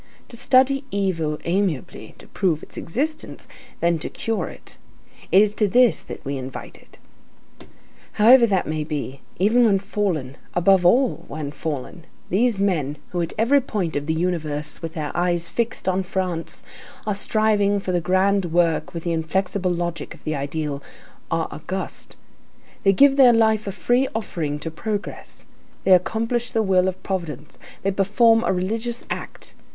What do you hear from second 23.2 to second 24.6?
life a free offering